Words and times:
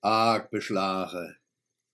Arg 0.00 0.50
beschlagen. 0.50 1.36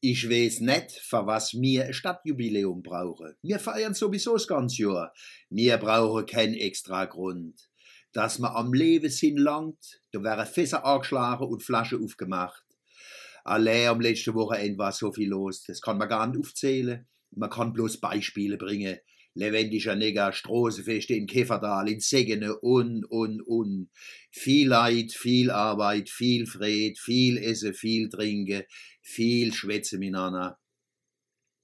Ich 0.00 0.28
weiß 0.28 0.60
nicht, 0.60 0.90
für 0.90 1.26
was 1.26 1.54
ein 1.54 1.94
Stadtjubiläum 1.94 2.82
brauchen. 2.82 3.34
Wir 3.40 3.58
feiern 3.58 3.94
sowieso 3.94 4.34
das 4.34 4.46
ganze 4.46 4.82
Jahr. 4.82 5.14
Wir 5.48 5.78
brauchen 5.78 6.26
keinen 6.26 6.52
extra 6.52 7.06
Grund. 7.06 7.70
Dass 8.12 8.38
man 8.38 8.54
am 8.54 8.74
Leben 8.74 9.08
sind 9.08 9.38
langt, 9.38 10.02
da 10.12 10.22
wäre 10.22 10.44
Fässer 10.44 10.84
angeschlagen 10.84 11.48
und 11.48 11.62
Flaschen 11.62 12.04
aufgemacht. 12.04 12.62
Allein 13.44 13.88
am 13.88 14.00
letzten 14.00 14.34
Wochenende 14.34 14.76
war 14.78 14.92
so 14.92 15.10
viel 15.10 15.30
los, 15.30 15.64
das 15.64 15.80
kann 15.80 15.96
man 15.96 16.08
gar 16.08 16.26
nicht 16.26 16.38
aufzählen. 16.38 17.06
Man 17.30 17.48
kann 17.48 17.72
bloß 17.72 18.00
Beispiele 18.00 18.58
bringen. 18.58 18.98
Levendiger 19.34 19.96
Neger, 19.96 20.32
Straßenfeste 20.32 21.14
in 21.14 21.26
Käferdal, 21.26 21.88
in 21.88 22.00
Segene 22.00 22.56
und, 22.58 23.04
und, 23.04 23.42
und. 23.42 23.90
Viel 24.30 24.68
Leid, 24.68 25.12
viel 25.12 25.50
Arbeit, 25.50 26.08
viel 26.08 26.46
Fred, 26.46 26.98
viel 26.98 27.38
Essen, 27.38 27.74
viel 27.74 28.08
Trinken, 28.08 28.62
viel 29.02 29.52
Schwätze 29.52 29.98
miteinander. 29.98 30.58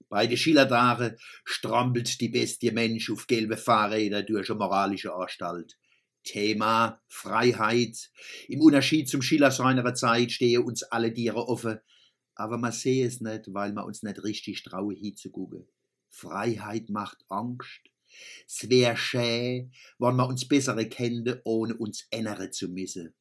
Bei 0.09 0.27
den 0.27 0.37
Schillertagen 0.37 1.17
strampelt 1.45 2.21
die 2.21 2.29
bestie 2.29 2.73
Mensch 2.73 3.09
auf 3.11 3.29
gelbe 3.29 3.57
Fahrräder 3.57 4.25
durch 4.25 4.51
eine 4.51 4.59
moralische 4.59 5.15
Anstalt. 5.15 5.79
Thema 6.25 7.01
Freiheit. 7.07 8.11
Im 8.49 8.61
Unterschied 8.61 9.09
zum 9.09 9.23
Schiller 9.23 9.53
seiner 9.53 9.95
Zeit 9.95 10.33
stehe 10.33 10.61
uns 10.61 10.83
alle 10.83 11.15
Tiere 11.15 11.49
offen, 11.49 11.79
aber 12.35 12.59
man 12.59 12.73
sehe 12.73 13.07
es 13.07 13.21
nicht, 13.21 13.55
weil 13.55 13.73
man 13.73 13.85
uns 13.85 14.03
nicht 14.03 14.23
richtig 14.25 14.65
traue 14.65 14.95
hinzugucken. 14.95 15.67
Freiheit 16.11 16.91
macht 16.91 17.25
Angst. 17.29 17.81
Es 18.47 18.69
wär 18.69 18.97
schä, 18.97 19.71
wann 19.99 20.17
man 20.17 20.29
uns 20.29 20.47
bessere 20.47 20.89
kennte, 20.89 21.41
ohne 21.45 21.75
uns 21.75 22.07
ändere 22.11 22.51
zu 22.51 22.69
müssen. 22.69 23.15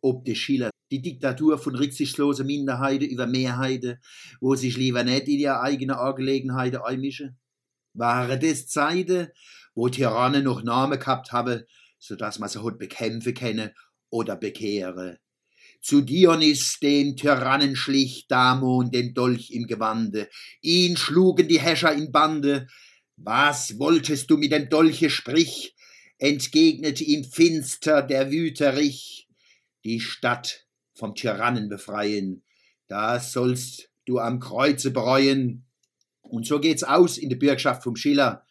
Ob 0.00 0.24
de 0.24 0.34
Schiller 0.34 0.70
die 0.90 1.02
Diktatur 1.02 1.58
von 1.58 1.74
rücksichtslosen 1.74 2.46
Minderheiten 2.46 3.08
über 3.08 3.26
Mehrheiten, 3.26 3.98
wo 4.40 4.54
sich 4.54 4.76
lieber 4.76 5.04
nicht 5.04 5.28
in 5.28 5.40
ihre 5.40 5.60
eigene 5.60 5.98
Angelegenheiten 5.98 6.80
einmischen? 6.80 7.38
Waren 7.94 8.40
das 8.40 8.68
Zeiten, 8.68 9.28
wo 9.74 9.88
Tyrannen 9.88 10.44
noch 10.44 10.62
Namen 10.62 10.98
gehabt 10.98 11.32
haben, 11.32 11.64
so 11.98 12.16
dass 12.16 12.38
man 12.38 12.48
sie 12.48 12.62
heute 12.62 12.78
bekämpfen 12.78 13.34
kenne 13.34 13.74
oder 14.10 14.36
bekehre? 14.36 15.18
Zu 15.82 16.00
Dionys, 16.00 16.78
dem 16.80 17.16
Tyrannen 17.16 17.74
schlich 17.74 18.26
Damon 18.28 18.92
den 18.92 19.14
Dolch 19.14 19.50
im 19.50 19.66
Gewande, 19.66 20.28
ihn 20.60 20.96
schlugen 20.96 21.48
die 21.48 21.60
Häscher 21.60 21.92
in 21.92 22.12
Bande. 22.12 22.68
Was 23.16 23.80
wolltest 23.80 24.30
du 24.30 24.36
mit 24.36 24.52
dem 24.52 24.68
Dolche 24.68 25.10
sprich? 25.10 25.74
entgegnete 26.18 27.02
ihm 27.02 27.24
finster 27.24 28.00
der 28.00 28.30
Wüterich. 28.30 29.28
Die 29.84 29.98
Stadt 29.98 30.68
vom 30.94 31.16
Tyrannen 31.16 31.68
befreien, 31.68 32.44
das 32.86 33.32
sollst 33.32 33.90
du 34.04 34.20
am 34.20 34.38
Kreuze 34.38 34.92
bereuen. 34.92 35.66
Und 36.20 36.46
so 36.46 36.60
geht's 36.60 36.84
aus 36.84 37.18
in 37.18 37.28
der 37.28 37.36
Bürgschaft 37.36 37.82
vom 37.82 37.96
Schiller. 37.96 38.46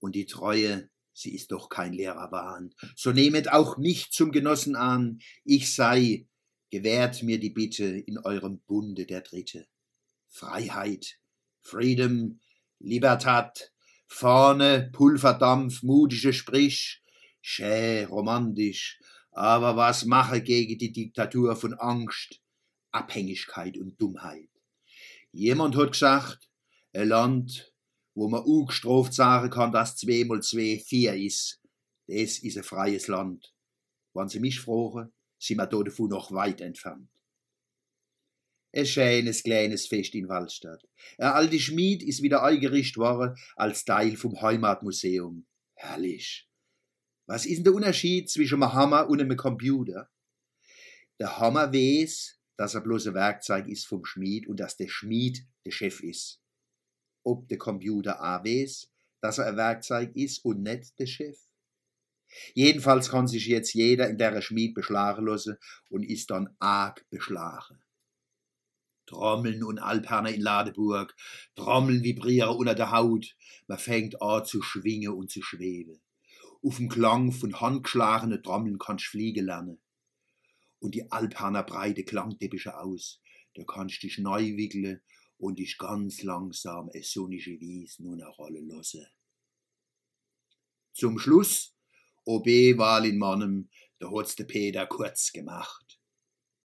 Und 0.00 0.14
die 0.14 0.26
Treue, 0.26 0.90
sie 1.14 1.34
ist 1.34 1.50
doch 1.50 1.70
kein 1.70 1.94
leerer 1.94 2.30
Wahn. 2.30 2.74
So 2.94 3.10
nehmet 3.10 3.50
auch 3.50 3.78
mich 3.78 4.10
zum 4.10 4.30
Genossen 4.30 4.76
an, 4.76 5.20
ich 5.44 5.74
sei 5.74 6.26
gewährt 6.72 7.22
mir 7.22 7.38
die 7.38 7.50
Bitte 7.50 7.84
in 7.84 8.18
eurem 8.18 8.60
Bunde 8.60 9.04
der 9.04 9.20
Dritte. 9.20 9.66
Freiheit, 10.28 11.18
Freedom, 11.60 12.40
Libertat, 12.78 13.72
vorne 14.06 14.90
Pulverdampf, 14.90 15.82
mutige 15.82 16.32
Sprich, 16.32 17.02
schä, 17.42 18.06
romantisch, 18.06 18.98
aber 19.32 19.76
was 19.76 20.06
mache 20.06 20.40
gegen 20.40 20.78
die 20.78 20.92
Diktatur 20.92 21.56
von 21.56 21.74
Angst, 21.74 22.40
Abhängigkeit 22.90 23.76
und 23.76 24.00
Dummheit? 24.00 24.48
Jemand 25.30 25.76
hat 25.76 25.92
gesagt, 25.92 26.48
ein 26.94 27.08
Land, 27.08 27.70
wo 28.14 28.28
man 28.28 28.44
ungestroft 28.44 29.12
sagen 29.12 29.50
kann, 29.50 29.72
dass 29.72 29.96
zwei 29.96 30.24
mal 30.24 30.42
zwei 30.42 30.78
vier 30.78 31.14
ist, 31.14 31.60
das 32.06 32.38
ist 32.38 32.56
ein 32.56 32.64
freies 32.64 33.08
Land. 33.08 33.54
Wenn 34.14 34.28
Sie 34.28 34.40
mich 34.40 34.60
fragen, 34.60 35.12
sind 35.42 35.56
wir 35.56 35.66
davon 35.66 36.08
noch 36.08 36.30
weit 36.32 36.60
entfernt. 36.60 37.08
Ein 38.74 38.86
schönes 38.86 39.42
kleines 39.42 39.86
Fest 39.86 40.14
in 40.14 40.28
Waldstadt. 40.28 40.82
Ein 41.18 41.32
alte 41.32 41.58
Schmied 41.58 42.02
ist 42.02 42.22
wieder 42.22 42.42
eingerichtet 42.42 42.96
worden 42.96 43.36
als 43.56 43.84
Teil 43.84 44.16
vom 44.16 44.40
Heimatmuseum. 44.40 45.46
Herrlich. 45.74 46.48
Was 47.26 47.44
ist 47.44 47.56
denn 47.56 47.64
der 47.64 47.74
Unterschied 47.74 48.30
zwischen 48.30 48.62
einem 48.62 48.72
Hammer 48.72 49.08
und 49.08 49.20
einem 49.20 49.36
Computer? 49.36 50.08
Der 51.18 51.38
Hammer 51.38 51.72
weiß, 51.72 52.38
dass 52.56 52.74
er 52.74 52.80
bloß 52.80 53.08
ein 53.08 53.14
Werkzeug 53.14 53.66
ist 53.66 53.86
vom 53.86 54.04
Schmied 54.04 54.46
und 54.46 54.58
dass 54.58 54.76
der 54.76 54.88
Schmied 54.88 55.46
der 55.64 55.72
Chef 55.72 56.00
ist. 56.00 56.40
Ob 57.24 57.48
der 57.48 57.58
Computer 57.58 58.20
auch 58.20 58.44
weiß, 58.44 58.90
dass 59.20 59.38
er 59.38 59.46
ein 59.46 59.56
Werkzeug 59.56 60.14
ist 60.14 60.44
und 60.44 60.62
nicht 60.62 60.98
der 60.98 61.06
Chef? 61.06 61.38
Jedenfalls 62.54 63.10
kann 63.10 63.26
sich 63.26 63.46
jetzt 63.46 63.74
jeder 63.74 64.08
in 64.08 64.18
der 64.18 64.40
Schmied 64.42 64.74
beschlagen 64.74 65.26
lassen 65.26 65.56
und 65.88 66.02
ist 66.02 66.30
dann 66.30 66.54
arg 66.58 67.08
beschlagen. 67.10 67.82
Trommeln 69.06 69.62
und 69.62 69.78
Alperner 69.78 70.30
in 70.30 70.40
Ladeburg, 70.40 71.14
Trommeln 71.54 72.02
vibrieren 72.02 72.56
unter 72.56 72.74
der 72.74 72.92
Haut, 72.92 73.36
man 73.66 73.78
fängt 73.78 74.22
an 74.22 74.44
zu 74.44 74.62
schwingen 74.62 75.12
und 75.12 75.30
zu 75.30 75.42
schweben. 75.42 76.00
Auf 76.62 76.76
dem 76.76 76.88
Klang 76.88 77.32
von 77.32 77.60
handgeschlagenen 77.60 78.42
Trommeln 78.42 78.78
kannst 78.78 79.06
fliegen 79.06 79.46
lernen. 79.46 79.80
Und 80.78 80.94
die 80.94 81.10
Alperner 81.10 81.62
breite 81.62 82.04
Klangteppiche 82.04 82.78
aus, 82.78 83.20
da 83.54 83.64
kannst 83.64 84.02
dich 84.02 84.18
neu 84.18 84.56
wickeln 84.56 85.00
und 85.36 85.58
dich 85.58 85.76
ganz 85.76 86.22
langsam 86.22 86.88
es 86.92 87.12
sonnige 87.12 87.60
Wiesen 87.60 88.06
und 88.06 88.22
Rolle 88.22 88.60
lassen. 88.60 89.06
Zum 90.92 91.18
Schluss 91.18 91.71
OB-Wahl 92.24 93.06
in 93.06 93.18
Mannem, 93.18 93.68
da 93.98 94.10
hat's 94.10 94.36
der 94.36 94.44
Peter 94.44 94.86
kurz 94.86 95.32
gemacht. 95.32 95.91